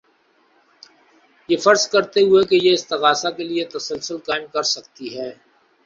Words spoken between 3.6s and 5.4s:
تسلسل قائم کر سکتی ہے